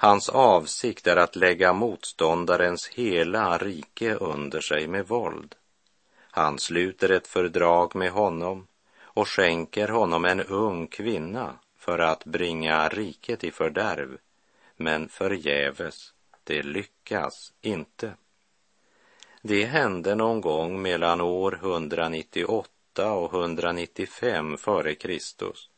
Hans 0.03 0.29
avsikt 0.29 1.07
är 1.07 1.17
att 1.17 1.36
lägga 1.36 1.74
motståndarens 1.74 2.88
hela 2.88 3.57
rike 3.57 4.15
under 4.15 4.62
sig 4.62 4.88
med 4.88 5.07
våld. 5.07 5.55
Han 6.31 6.60
sluter 6.60 7.10
ett 7.10 7.27
fördrag 7.27 7.95
med 7.95 8.12
honom 8.12 8.67
och 9.01 9.27
skänker 9.27 9.88
honom 9.88 10.25
en 10.25 10.41
ung 10.41 10.88
kvinna 10.88 11.60
för 11.77 12.00
att 12.00 12.25
bringa 12.25 12.89
riket 12.89 13.43
i 13.43 13.51
fördärv, 13.51 14.17
men 14.75 15.10
förgäves, 15.10 16.13
det 16.43 16.63
lyckas 16.63 17.53
inte. 17.62 18.13
Det 19.41 19.65
hände 19.65 20.15
någon 20.15 20.41
gång 20.41 20.81
mellan 20.81 21.22
år 21.22 21.60
198 21.62 23.13
och 23.13 23.33
195 23.33 24.57
före 24.57 24.95
Kristus 24.95 25.69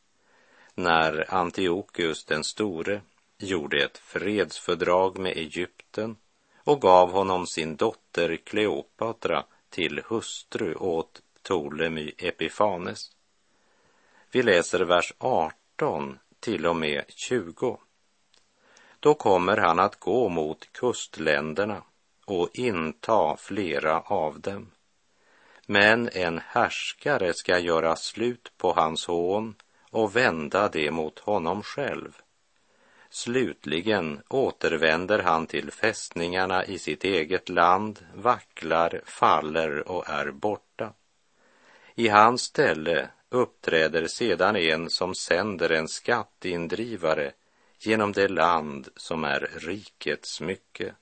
när 0.74 1.34
Antiochus 1.34 2.24
den 2.24 2.44
store 2.44 3.00
gjorde 3.38 3.84
ett 3.84 3.98
fredsfördrag 3.98 5.18
med 5.18 5.36
Egypten 5.36 6.16
och 6.56 6.80
gav 6.80 7.10
honom 7.10 7.46
sin 7.46 7.76
dotter 7.76 8.36
Kleopatra 8.36 9.44
till 9.70 10.02
hustru 10.06 10.74
åt 10.74 11.22
Ptolemy 11.42 12.12
Epifanes. 12.18 13.10
Vi 14.30 14.42
läser 14.42 14.80
vers 14.80 15.12
18 15.18 16.18
till 16.40 16.66
och 16.66 16.76
med 16.76 17.04
20. 17.08 17.78
Då 19.00 19.14
kommer 19.14 19.56
han 19.56 19.78
att 19.78 20.00
gå 20.00 20.28
mot 20.28 20.72
kustländerna 20.72 21.82
och 22.24 22.48
inta 22.52 23.36
flera 23.36 24.00
av 24.00 24.40
dem. 24.40 24.70
Men 25.66 26.08
en 26.08 26.38
härskare 26.38 27.34
ska 27.34 27.58
göra 27.58 27.96
slut 27.96 28.52
på 28.56 28.72
hans 28.72 29.06
hån 29.06 29.54
och 29.90 30.16
vända 30.16 30.68
det 30.68 30.90
mot 30.90 31.18
honom 31.18 31.62
själv. 31.62 32.22
Slutligen 33.16 34.22
återvänder 34.28 35.18
han 35.18 35.46
till 35.46 35.70
fästningarna 35.70 36.64
i 36.64 36.78
sitt 36.78 37.04
eget 37.04 37.48
land, 37.48 38.06
vacklar, 38.14 39.00
faller 39.04 39.88
och 39.88 40.08
är 40.08 40.30
borta. 40.30 40.92
I 41.94 42.08
hans 42.08 42.42
ställe 42.42 43.08
uppträder 43.28 44.06
sedan 44.06 44.56
en 44.56 44.90
som 44.90 45.14
sänder 45.14 45.70
en 45.70 45.88
skatteindrivare 45.88 47.32
genom 47.78 48.12
det 48.12 48.28
land 48.28 48.88
som 48.96 49.24
är 49.24 49.50
rikets 49.54 50.40
mycket. 50.40 50.94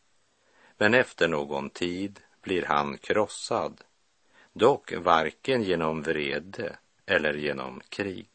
Men 0.79 0.95
efter 0.95 1.29
någon 1.29 1.71
tid 1.71 2.21
blir 2.43 2.63
han 2.63 2.99
krossad, 2.99 3.81
dock 4.53 4.93
varken 4.93 5.63
genom 5.63 6.03
vrede 6.03 6.77
eller 7.07 7.35
genom 7.35 7.81
krig. 7.89 8.29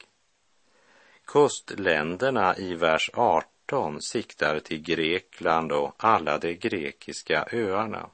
Kustländerna 1.25 2.57
i 2.57 2.73
vers 2.73 3.09
18 3.13 3.58
siktar 4.01 4.59
till 4.59 4.81
Grekland 4.81 5.71
och 5.71 5.93
alla 5.97 6.37
de 6.37 6.53
grekiska 6.55 7.47
öarna. 7.51 8.09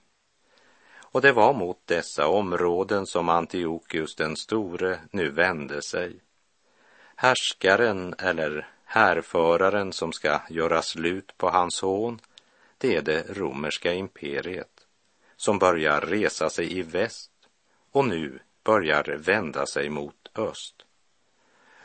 Och 0.98 1.22
det 1.22 1.32
var 1.32 1.54
mot 1.54 1.80
dessa 1.86 2.28
områden 2.28 3.06
som 3.06 3.30
Antiochus 3.30 4.16
den 4.16 4.36
store 4.36 5.00
nu 5.12 5.30
vände 5.30 5.82
sig. 5.82 6.20
Härskaren 7.16 8.16
eller 8.20 8.68
härföraren 8.86 9.94
som 9.94 10.14
ska 10.14 10.42
göra 10.50 10.82
slut 10.82 11.38
på 11.38 11.50
hans 11.50 11.82
hån, 11.82 12.20
det 12.78 12.96
är 12.96 13.02
det 13.02 13.38
romerska 13.38 13.94
imperiet 13.94 14.88
som 15.36 15.60
börjar 15.60 16.02
resa 16.02 16.50
sig 16.50 16.78
i 16.78 16.82
väst 16.82 17.32
och 17.92 18.08
nu 18.08 18.40
börjar 18.64 19.18
vända 19.18 19.66
sig 19.66 19.90
mot 19.90 20.32
öst. 20.36 20.86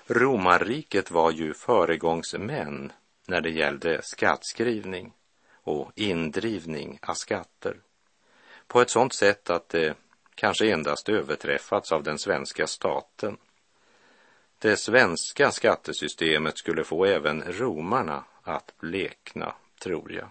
Romarriket 0.07 1.11
var 1.11 1.31
ju 1.31 1.55
föregångsmän 1.55 2.93
när 3.31 3.41
det 3.41 3.51
gällde 3.51 4.03
skattskrivning 4.03 5.13
och 5.53 5.93
indrivning 5.95 6.99
av 7.03 7.15
skatter 7.15 7.77
på 8.67 8.81
ett 8.81 8.91
sådant 8.91 9.15
sätt 9.15 9.51
att 9.51 9.69
det 9.69 9.95
kanske 10.35 10.73
endast 10.73 11.09
överträffats 11.09 11.93
av 11.93 12.03
den 12.03 12.19
svenska 12.19 12.67
staten. 12.67 13.37
Det 14.59 14.77
svenska 14.77 15.51
skattesystemet 15.51 16.59
skulle 16.59 16.85
få 16.85 17.05
även 17.05 17.43
romarna 17.43 18.25
att 18.43 18.75
blekna, 18.79 19.55
tror 19.83 20.13
jag. 20.13 20.29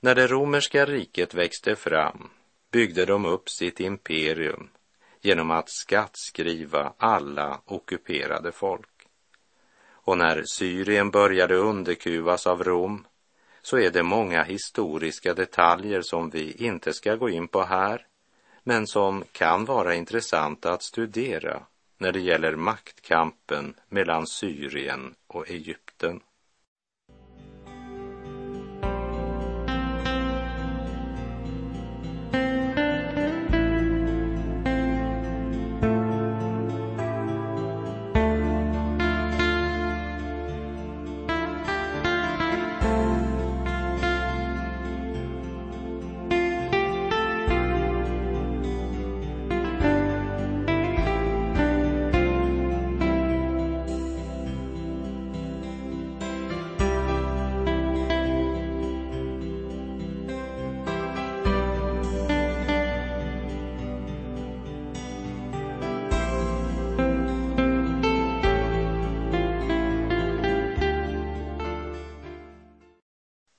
När 0.00 0.14
det 0.14 0.26
romerska 0.26 0.86
riket 0.86 1.34
växte 1.34 1.76
fram 1.76 2.30
byggde 2.70 3.04
de 3.04 3.24
upp 3.24 3.48
sitt 3.48 3.80
imperium 3.80 4.70
genom 5.20 5.50
att 5.50 5.70
skattskriva 5.70 6.92
alla 6.98 7.60
ockuperade 7.64 8.52
folk. 8.52 8.93
Och 10.04 10.18
när 10.18 10.42
Syrien 10.46 11.10
började 11.10 11.54
underkuvas 11.54 12.46
av 12.46 12.64
Rom 12.64 13.06
så 13.62 13.78
är 13.78 13.90
det 13.90 14.02
många 14.02 14.42
historiska 14.42 15.34
detaljer 15.34 16.02
som 16.02 16.30
vi 16.30 16.52
inte 16.52 16.92
ska 16.92 17.14
gå 17.14 17.30
in 17.30 17.48
på 17.48 17.62
här, 17.62 18.06
men 18.62 18.86
som 18.86 19.24
kan 19.32 19.64
vara 19.64 19.94
intressanta 19.94 20.72
att 20.72 20.82
studera 20.82 21.62
när 21.98 22.12
det 22.12 22.20
gäller 22.20 22.56
maktkampen 22.56 23.74
mellan 23.88 24.26
Syrien 24.26 25.14
och 25.26 25.50
Egypten. 25.50 26.20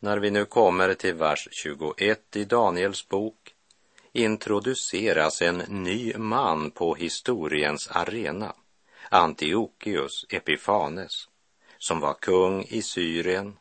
När 0.05 0.17
vi 0.17 0.31
nu 0.31 0.45
kommer 0.45 0.93
till 0.93 1.13
vers 1.13 1.47
21 1.51 2.35
i 2.35 2.45
Daniels 2.45 3.07
bok 3.09 3.53
introduceras 4.13 5.41
en 5.41 5.57
ny 5.57 6.13
man 6.17 6.71
på 6.71 6.95
historiens 6.95 7.87
arena, 7.91 8.53
Antiochus 9.09 10.25
Epifanes, 10.29 11.29
som 11.77 11.99
var 11.99 12.13
kung 12.13 12.63
i 12.63 12.81
Syrien 12.81 13.57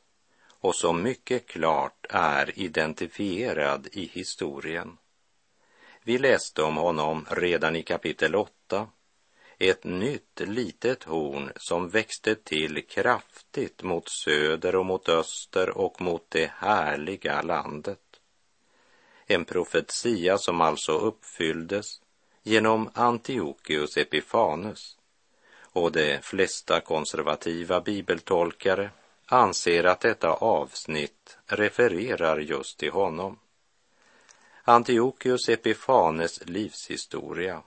och 0.61 0.74
som 0.74 1.02
mycket 1.02 1.46
klart 1.46 2.07
är 2.11 2.59
identifierad 2.59 3.88
i 3.92 4.11
historien. 4.12 4.96
Vi 6.02 6.18
läste 6.18 6.62
om 6.62 6.76
honom 6.76 7.26
redan 7.30 7.76
i 7.76 7.83
kapitel 7.83 8.35
8 8.35 8.88
ett 9.58 9.84
nytt 9.84 10.40
litet 10.40 11.04
horn 11.04 11.52
som 11.56 11.88
växte 11.88 12.34
till 12.34 12.86
kraftigt 12.86 13.82
mot 13.82 14.08
söder 14.08 14.76
och 14.76 14.86
mot 14.86 15.08
öster 15.08 15.78
och 15.78 16.00
mot 16.00 16.26
det 16.28 16.50
härliga 16.56 17.42
landet. 17.42 18.00
En 19.26 19.44
profetia 19.44 20.38
som 20.38 20.60
alltså 20.60 20.92
uppfylldes 20.92 22.00
genom 22.42 22.90
Antiochus 22.94 23.96
Epifanus 23.96 24.96
och 25.60 25.92
de 25.92 26.18
flesta 26.22 26.80
konservativa 26.80 27.80
bibeltolkare 27.80 28.90
anser 29.26 29.84
att 29.84 30.00
detta 30.00 30.30
avsnitt 30.32 31.38
refererar 31.46 32.38
just 32.38 32.78
till 32.78 32.90
honom. 32.90 33.38
Antiochus 34.64 35.48
Epifanes 35.48 36.46
livshistoria 36.46 37.62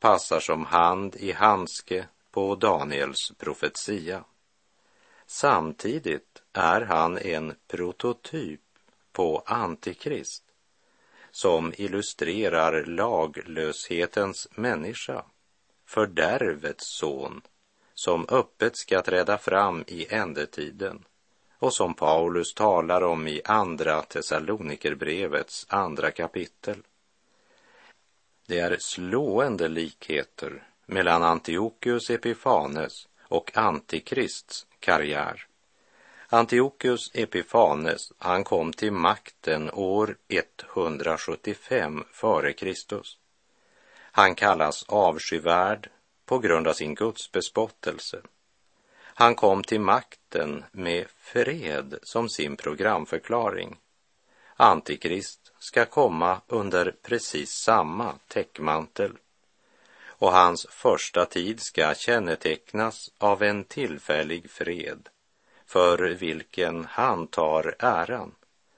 passar 0.00 0.40
som 0.40 0.64
hand 0.64 1.16
i 1.16 1.32
handske 1.32 2.06
på 2.30 2.54
Daniels 2.54 3.32
profetia. 3.38 4.24
Samtidigt 5.26 6.42
är 6.52 6.80
han 6.80 7.18
en 7.18 7.54
prototyp 7.68 8.60
på 9.12 9.42
Antikrist 9.46 10.44
som 11.30 11.72
illustrerar 11.76 12.84
laglöshetens 12.84 14.48
människa, 14.54 15.24
fördärvets 15.86 16.98
son, 16.98 17.42
som 17.94 18.26
öppet 18.28 18.76
ska 18.76 19.02
träda 19.02 19.38
fram 19.38 19.84
i 19.86 20.06
ändetiden 20.14 21.04
och 21.58 21.74
som 21.74 21.94
Paulus 21.94 22.54
talar 22.54 23.02
om 23.02 23.26
i 23.26 23.42
Andra 23.44 24.02
Thessalonikerbrevets 24.02 25.66
andra 25.68 26.10
kapitel. 26.10 26.82
Det 28.50 28.58
är 28.58 28.76
slående 28.80 29.68
likheter 29.68 30.62
mellan 30.86 31.22
Antiochus 31.22 32.10
Epifanes 32.10 33.08
och 33.22 33.56
Antikrists 33.56 34.66
karriär. 34.80 35.46
Antiochus 36.28 37.10
Epifanes, 37.14 38.12
han 38.18 38.44
kom 38.44 38.72
till 38.72 38.92
makten 38.92 39.70
år 39.70 40.16
175 40.28 42.04
f.Kr. 42.10 43.02
Han 43.94 44.34
kallas 44.34 44.84
avskyvärd 44.88 45.90
på 46.26 46.38
grund 46.38 46.68
av 46.68 46.72
sin 46.72 46.94
gudsbespottelse. 46.94 48.22
Han 49.02 49.34
kom 49.34 49.62
till 49.62 49.80
makten 49.80 50.64
med 50.72 51.06
fred 51.18 51.98
som 52.02 52.28
sin 52.28 52.56
programförklaring. 52.56 53.76
Antikrist 54.56 55.39
ska 55.62 55.84
komma 55.84 56.40
under 56.46 56.94
precis 57.02 57.50
samma 57.50 58.14
täckmantel 58.28 59.12
och 60.06 60.32
hans 60.32 60.66
första 60.70 61.26
tid 61.26 61.60
ska 61.60 61.94
kännetecknas 61.94 63.10
av 63.18 63.42
en 63.42 63.64
tillfällig 63.64 64.50
fred 64.50 65.08
för 65.66 65.98
vilken 65.98 66.84
han 66.84 67.26
tar 67.26 67.76
äran 67.78 68.34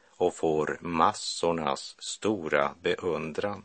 och 0.08 0.34
får 0.34 0.78
massornas 0.80 1.96
stora 1.98 2.74
beundran. 2.82 3.64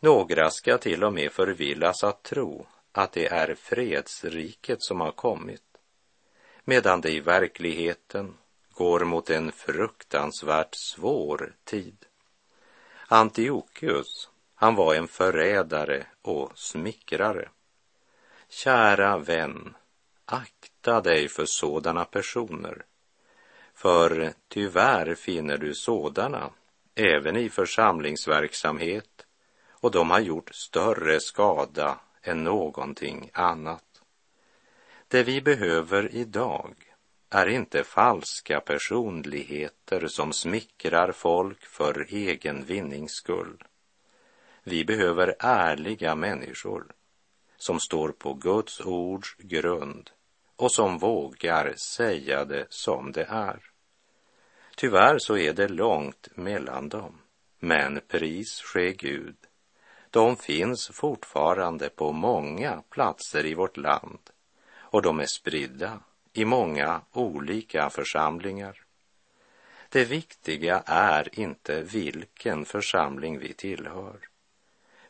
Några 0.00 0.50
ska 0.50 0.78
till 0.78 1.04
och 1.04 1.12
med 1.12 1.32
förvillas 1.32 2.04
att 2.04 2.22
tro 2.22 2.66
att 2.92 3.12
det 3.12 3.26
är 3.26 3.54
fredsriket 3.54 4.82
som 4.82 5.00
har 5.00 5.12
kommit, 5.12 5.62
medan 6.64 7.00
det 7.00 7.10
i 7.10 7.20
verkligheten 7.20 8.34
går 8.82 9.04
mot 9.04 9.30
en 9.30 9.52
fruktansvärt 9.52 10.74
svår 10.74 11.54
tid. 11.64 11.96
Antiochus, 13.08 14.30
han 14.54 14.74
var 14.74 14.94
en 14.94 15.08
förrädare 15.08 16.06
och 16.22 16.58
smickrare. 16.58 17.48
Kära 18.48 19.18
vän, 19.18 19.74
akta 20.24 21.00
dig 21.00 21.28
för 21.28 21.44
sådana 21.46 22.04
personer, 22.04 22.84
för 23.74 24.32
tyvärr 24.48 25.14
finner 25.14 25.58
du 25.58 25.74
sådana 25.74 26.50
även 26.94 27.36
i 27.36 27.50
församlingsverksamhet 27.50 29.26
och 29.70 29.90
de 29.90 30.10
har 30.10 30.20
gjort 30.20 30.54
större 30.54 31.20
skada 31.20 32.00
än 32.22 32.44
någonting 32.44 33.30
annat. 33.32 34.02
Det 35.08 35.22
vi 35.22 35.40
behöver 35.40 36.14
idag 36.14 36.91
är 37.34 37.46
inte 37.46 37.84
falska 37.84 38.60
personligheter 38.60 40.06
som 40.06 40.32
smickrar 40.32 41.12
folk 41.12 41.66
för 41.66 42.06
egen 42.08 42.64
vinnings 42.64 43.12
skull. 43.12 43.64
Vi 44.62 44.84
behöver 44.84 45.36
ärliga 45.38 46.14
människor 46.14 46.86
som 47.56 47.80
står 47.80 48.08
på 48.08 48.34
Guds 48.34 48.80
ords 48.80 49.36
grund 49.38 50.10
och 50.56 50.72
som 50.72 50.98
vågar 50.98 51.74
säga 51.76 52.44
det 52.44 52.66
som 52.68 53.12
det 53.12 53.26
är. 53.28 53.60
Tyvärr 54.76 55.18
så 55.18 55.36
är 55.36 55.52
det 55.52 55.68
långt 55.68 56.28
mellan 56.34 56.88
dem, 56.88 57.18
men 57.58 58.00
pris 58.08 58.60
ske 58.60 58.92
Gud 58.92 59.36
de 60.12 60.36
finns 60.36 60.88
fortfarande 60.88 61.88
på 61.88 62.12
många 62.12 62.82
platser 62.90 63.46
i 63.46 63.54
vårt 63.54 63.76
land 63.76 64.30
och 64.78 65.02
de 65.02 65.20
är 65.20 65.26
spridda 65.26 66.00
i 66.32 66.44
många 66.44 67.00
olika 67.12 67.90
församlingar. 67.90 68.80
Det 69.88 70.04
viktiga 70.04 70.82
är 70.86 71.38
inte 71.38 71.82
vilken 71.82 72.64
församling 72.64 73.38
vi 73.38 73.52
tillhör, 73.52 74.28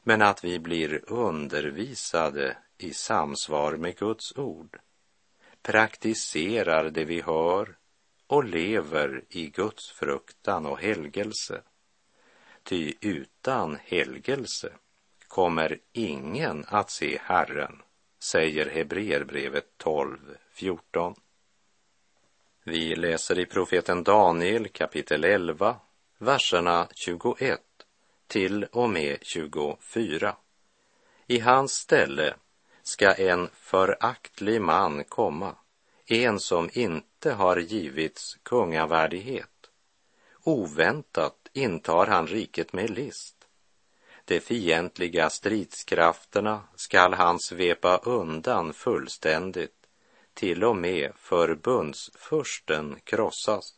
men 0.03 0.23
att 0.23 0.45
vi 0.45 0.59
blir 0.59 1.13
undervisade 1.13 2.57
i 2.79 2.95
samsvar 2.95 3.77
med 3.77 3.97
Guds 3.97 4.37
ord, 4.37 4.79
praktiserar 5.63 6.91
det 6.91 7.05
vi 7.05 7.21
hör 7.21 7.77
och 8.27 8.45
lever 8.45 9.25
i 9.29 9.47
Guds 9.47 9.91
fruktan 9.91 10.67
och 10.67 10.81
helgelse. 10.81 11.63
Ty 12.63 12.95
utan 13.01 13.79
helgelse 13.85 14.73
kommer 15.29 15.79
ingen 15.93 16.65
att 16.69 16.91
se 16.91 17.19
Herren, 17.23 17.83
säger 18.23 18.71
Hebreerbrevet 18.71 19.67
12 19.77 20.37
14. 20.53 21.15
Vi 22.65 22.97
läser 22.97 23.39
i 23.39 23.47
profeten 23.47 24.05
Daniel 24.05 24.69
kapitel 24.69 25.25
11, 25.25 25.77
verserna 26.19 26.89
21 26.95 27.61
till 28.27 28.65
och 28.65 28.91
med 28.91 29.19
24. 29.23 30.37
I 31.27 31.39
hans 31.39 31.73
ställe 31.73 32.35
ska 32.83 33.15
en 33.15 33.49
föraktlig 33.53 34.61
man 34.61 35.05
komma, 35.05 35.57
en 36.07 36.41
som 36.41 36.71
inte 36.73 37.33
har 37.33 37.57
givits 37.57 38.39
kungavärdighet. 38.43 39.49
Oväntat 40.45 41.49
intar 41.53 42.07
han 42.07 42.27
riket 42.27 42.73
med 42.73 42.91
list 42.91 43.43
de 44.25 44.41
fientliga 44.41 45.31
stridskrafterna 45.31 46.61
skall 46.75 47.15
han 47.15 47.41
svepa 47.41 47.97
undan 47.97 48.73
fullständigt, 48.73 49.82
till 50.35 50.65
och 50.65 50.77
med 50.77 51.13
förbundsfursten 51.17 52.97
krossas. 53.05 53.75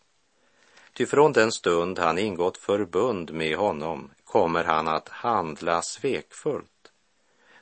Ty 0.93 1.07
från 1.07 1.33
den 1.33 1.53
stund 1.53 1.99
han 1.99 2.19
ingått 2.19 2.59
förbund 2.59 3.33
med 3.33 3.57
honom 3.57 4.11
kommer 4.25 4.65
han 4.65 4.89
att 4.89 5.09
handla 5.09 5.83
svekfullt. 5.83 6.93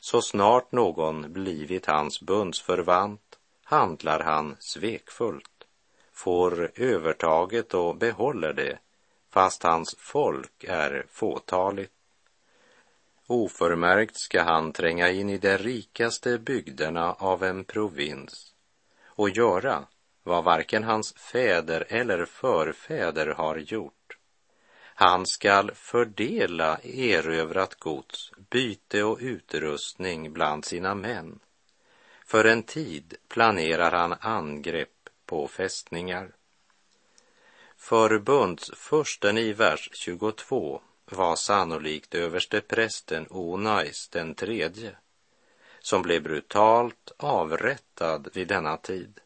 Så 0.01 0.23
snart 0.23 0.73
någon 0.73 1.33
blivit 1.33 1.87
hans 1.87 2.21
bundsförvant 2.21 3.39
handlar 3.65 4.21
han 4.21 4.57
svekfullt, 4.59 5.65
får 6.13 6.71
övertaget 6.75 7.75
och 7.75 7.97
behåller 7.97 8.53
det, 8.53 8.79
fast 9.31 9.63
hans 9.63 9.97
folk 9.99 10.65
är 10.65 11.07
fåtaligt. 11.11 11.93
Oförmärkt 13.27 14.17
ska 14.17 14.43
han 14.43 14.73
tränga 14.73 15.11
in 15.11 15.31
i 15.31 15.39
de 15.39 15.59
rikaste 15.59 16.39
bygderna 16.39 17.13
av 17.13 17.43
en 17.43 17.65
provins 17.65 18.53
och 19.15 19.31
göra 19.31 19.87
vad 20.23 20.45
varken 20.45 20.85
hans 20.85 21.15
fäder 21.15 21.87
eller 21.89 22.25
förfäder 22.25 23.27
har 23.27 23.57
gjort. 23.57 24.17
Han 24.95 25.27
skall 25.27 25.71
fördela 25.75 26.79
erövrat 26.83 27.75
gods, 27.75 28.33
byte 28.51 29.03
och 29.03 29.19
utrustning 29.21 30.33
bland 30.33 30.65
sina 30.65 30.95
män. 30.95 31.39
För 32.27 32.45
en 32.45 32.63
tid 32.63 33.15
planerar 33.29 33.91
han 33.91 34.15
angrepp 34.21 35.09
på 35.27 35.49
fästningar. 35.49 36.33
Förbundsfursten 37.77 39.39
i 39.39 39.53
vers 39.53 39.91
22 39.93 40.81
var 41.05 41.37
sannolikt 41.37 42.15
översteprästen 42.15 43.27
Onais 43.31 44.09
den 44.09 44.35
tredje, 44.35 44.97
som 45.83 46.03
blev 46.03 46.23
brutalt 46.23 47.13
avrättad 47.17 48.29
vid 48.33 48.49
denna 48.49 48.77
tid 48.77 49.21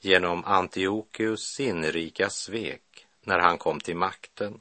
genom 0.00 0.44
Antiochus 0.44 1.40
sinnrika 1.40 2.30
svek 2.30 3.06
när 3.22 3.38
han 3.38 3.58
kom 3.58 3.80
till 3.80 3.96
makten. 3.96 4.60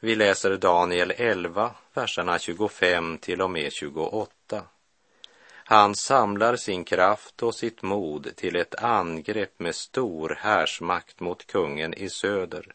Vi 0.00 0.14
läser 0.14 0.56
Daniel 0.56 1.12
11, 1.16 1.74
verserna 1.94 2.38
25 2.38 3.18
till 3.18 3.42
och 3.42 3.50
med 3.50 3.72
28. 3.72 4.64
Han 5.66 5.94
samlar 5.94 6.56
sin 6.56 6.84
kraft 6.84 7.42
och 7.42 7.54
sitt 7.54 7.82
mod 7.82 8.36
till 8.36 8.56
ett 8.56 8.74
angrepp 8.74 9.60
med 9.60 9.74
stor 9.74 10.38
härsmakt 10.40 11.20
mot 11.20 11.46
kungen 11.46 11.94
i 11.94 12.08
söder 12.08 12.74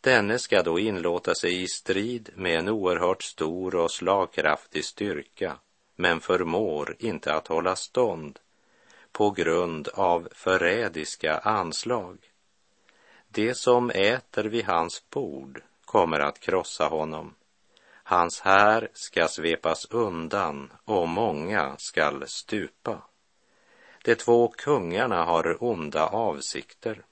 Denne 0.00 0.38
ska 0.38 0.62
då 0.62 0.78
inlåta 0.78 1.34
sig 1.34 1.62
i 1.62 1.68
strid 1.68 2.30
med 2.34 2.58
en 2.58 2.68
oerhört 2.68 3.22
stor 3.22 3.74
och 3.74 3.90
slagkraftig 3.90 4.84
styrka, 4.84 5.56
men 6.00 6.20
förmår 6.20 6.96
inte 6.98 7.34
att 7.34 7.48
hålla 7.48 7.76
stånd 7.76 8.38
på 9.12 9.30
grund 9.30 9.88
av 9.88 10.28
förrädiska 10.32 11.38
anslag. 11.38 12.18
Det 13.28 13.54
som 13.54 13.90
äter 13.90 14.44
vid 14.44 14.64
hans 14.64 15.10
bord 15.10 15.62
kommer 15.84 16.20
att 16.20 16.40
krossa 16.40 16.84
honom. 16.84 17.34
Hans 17.92 18.40
här 18.40 18.88
ska 18.92 19.28
svepas 19.28 19.84
undan 19.90 20.72
och 20.84 21.08
många 21.08 21.74
skall 21.78 22.24
stupa. 22.26 23.02
De 24.04 24.14
två 24.14 24.48
kungarna 24.48 25.24
har 25.24 25.64
onda 25.64 26.06
avsikter 26.06 27.02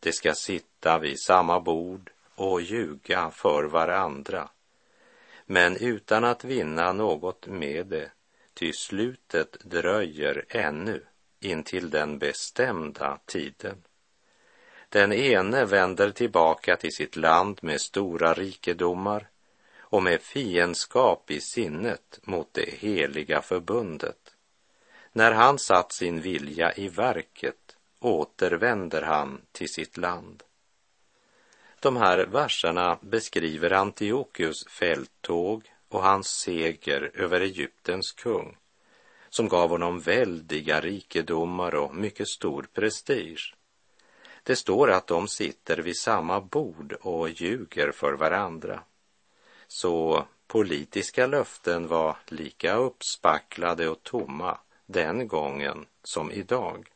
De 0.00 0.12
ska 0.12 0.34
sitta 0.34 0.98
vid 0.98 1.20
samma 1.20 1.60
bord 1.60 2.10
och 2.34 2.60
ljuga 2.60 3.30
för 3.30 3.64
varandra, 3.64 4.48
men 5.46 5.76
utan 5.76 6.24
att 6.24 6.44
vinna 6.44 6.92
något 6.92 7.46
med 7.46 7.86
det, 7.86 8.10
ty 8.56 8.72
slutet 8.72 9.56
dröjer 9.64 10.44
ännu 10.48 11.02
intill 11.40 11.90
den 11.90 12.18
bestämda 12.18 13.18
tiden. 13.26 13.82
Den 14.88 15.12
ene 15.12 15.64
vänder 15.64 16.10
tillbaka 16.10 16.76
till 16.76 16.92
sitt 16.92 17.16
land 17.16 17.58
med 17.62 17.80
stora 17.80 18.34
rikedomar 18.34 19.28
och 19.78 20.02
med 20.02 20.20
fiendskap 20.20 21.30
i 21.30 21.40
sinnet 21.40 22.20
mot 22.22 22.54
det 22.54 22.70
heliga 22.70 23.42
förbundet. 23.42 24.34
När 25.12 25.32
han 25.32 25.58
satt 25.58 25.92
sin 25.92 26.20
vilja 26.20 26.72
i 26.72 26.88
verket 26.88 27.76
återvänder 28.00 29.02
han 29.02 29.40
till 29.52 29.68
sitt 29.68 29.96
land. 29.96 30.42
De 31.80 31.96
här 31.96 32.26
verserna 32.26 32.98
beskriver 33.00 33.72
Antiochus 33.72 34.66
fälttåg 34.66 35.72
och 35.88 36.02
hans 36.02 36.28
seger 36.28 37.10
över 37.14 37.40
Egyptens 37.40 38.12
kung, 38.12 38.56
som 39.28 39.48
gav 39.48 39.70
honom 39.70 40.00
väldiga 40.00 40.80
rikedomar 40.80 41.74
och 41.74 41.94
mycket 41.94 42.28
stor 42.28 42.68
prestige. 42.72 43.54
Det 44.42 44.56
står 44.56 44.90
att 44.90 45.06
de 45.06 45.28
sitter 45.28 45.76
vid 45.76 45.98
samma 45.98 46.40
bord 46.40 46.92
och 46.92 47.28
ljuger 47.28 47.92
för 47.92 48.12
varandra. 48.12 48.80
Så 49.68 50.24
politiska 50.46 51.26
löften 51.26 51.88
var 51.88 52.16
lika 52.26 52.74
uppspacklade 52.74 53.88
och 53.88 54.02
tomma 54.02 54.58
den 54.86 55.28
gången 55.28 55.86
som 56.02 56.32
idag. 56.32 56.88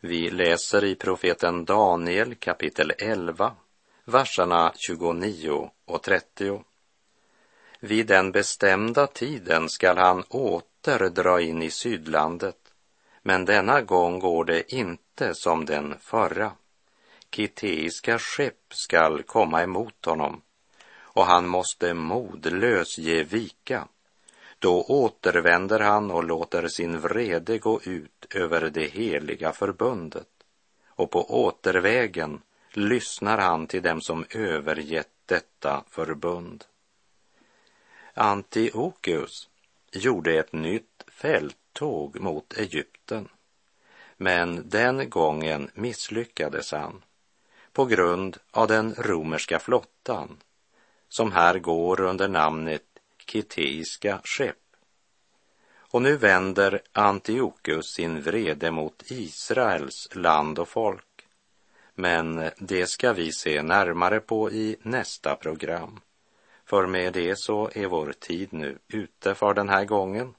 Vi 0.00 0.30
läser 0.30 0.84
i 0.84 0.94
profeten 0.94 1.64
Daniel 1.64 2.34
kapitel 2.34 2.92
11, 2.98 3.56
verserna 4.04 4.72
29 4.76 5.70
och 5.84 6.02
30. 6.02 6.64
Vid 7.82 8.06
den 8.06 8.32
bestämda 8.32 9.06
tiden 9.06 9.68
skall 9.68 9.98
han 9.98 10.24
åter 10.28 11.10
dra 11.10 11.40
in 11.40 11.62
i 11.62 11.70
sydlandet, 11.70 12.56
men 13.22 13.44
denna 13.44 13.82
gång 13.82 14.18
går 14.18 14.44
det 14.44 14.74
inte 14.74 15.34
som 15.34 15.64
den 15.64 15.94
förra. 16.00 16.52
Kiteiska 17.30 18.18
skepp 18.18 18.74
skall 18.74 19.22
komma 19.22 19.62
emot 19.62 20.04
honom 20.04 20.42
och 20.98 21.24
han 21.24 21.48
måste 21.48 21.94
modlös 21.94 22.98
ge 22.98 23.22
vika. 23.22 23.88
Då 24.58 24.82
återvänder 24.82 25.80
han 25.80 26.10
och 26.10 26.24
låter 26.24 26.68
sin 26.68 27.00
vrede 27.00 27.58
gå 27.58 27.80
ut 27.82 28.26
över 28.34 28.70
det 28.70 28.86
heliga 28.86 29.52
förbundet 29.52 30.28
och 30.88 31.10
på 31.10 31.44
återvägen 31.44 32.40
lyssnar 32.72 33.38
han 33.38 33.66
till 33.66 33.82
dem 33.82 34.00
som 34.00 34.24
övergett 34.30 35.08
detta 35.26 35.84
förbund. 35.88 36.64
Antiochus 38.14 39.48
gjorde 39.92 40.38
ett 40.38 40.52
nytt 40.52 41.04
fälttåg 41.08 42.20
mot 42.20 42.58
Egypten. 42.58 43.28
Men 44.16 44.68
den 44.68 45.10
gången 45.10 45.70
misslyckades 45.74 46.72
han 46.72 47.02
på 47.72 47.84
grund 47.84 48.36
av 48.50 48.68
den 48.68 48.94
romerska 48.94 49.58
flottan 49.58 50.36
som 51.08 51.32
här 51.32 51.58
går 51.58 52.00
under 52.00 52.28
namnet 52.28 52.84
kiteiska 53.26 54.20
skepp. 54.24 54.56
Och 55.92 56.02
nu 56.02 56.16
vänder 56.16 56.82
Antiochus 56.92 57.86
sin 57.86 58.22
vrede 58.22 58.70
mot 58.70 59.02
Israels 59.06 60.08
land 60.12 60.58
och 60.58 60.68
folk. 60.68 61.26
Men 61.94 62.50
det 62.58 62.86
ska 62.86 63.12
vi 63.12 63.32
se 63.32 63.62
närmare 63.62 64.20
på 64.20 64.50
i 64.50 64.76
nästa 64.82 65.36
program. 65.36 66.00
För 66.70 66.86
med 66.86 67.12
det 67.12 67.38
så 67.38 67.70
är 67.74 67.86
vår 67.86 68.12
tid 68.12 68.52
nu 68.52 68.78
ute 68.88 69.34
för 69.34 69.54
den 69.54 69.68
här 69.68 69.84
gången. 69.84 70.34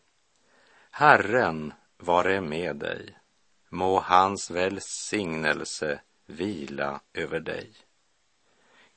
Herren 0.92 1.74
vare 1.98 2.42
med 2.42 2.76
dig. 2.76 3.18
Må 3.70 4.00
hans 4.00 4.52
välsignelse 4.52 6.02
vila 6.26 7.02
över 7.14 7.40
dig. 7.40 7.72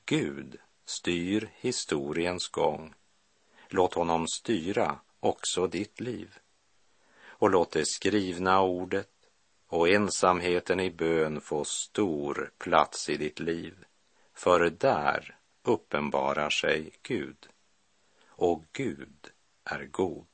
Gud 0.04 0.56
styr 0.84 1.50
historiens 1.54 2.48
gång. 2.48 2.94
Låt 3.68 3.94
honom 3.94 4.28
styra 4.28 4.98
också 5.20 5.66
ditt 5.66 6.00
liv. 6.00 6.38
Och 7.24 7.50
låt 7.50 7.72
det 7.72 7.86
skrivna 7.86 8.62
ordet 8.62 9.12
och 9.68 9.88
ensamheten 9.88 10.80
i 10.80 10.90
bön 10.90 11.40
få 11.40 11.64
stor 11.64 12.52
plats 12.58 13.08
i 13.08 13.16
ditt 13.16 13.40
liv. 13.40 13.84
För 14.34 14.70
där 14.70 15.38
uppenbarar 15.64 16.50
sig 16.50 16.92
Gud. 17.02 17.48
Och 18.28 18.64
Gud 18.72 19.30
är 19.64 19.84
god. 19.86 20.33